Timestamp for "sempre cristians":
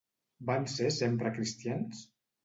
0.95-2.01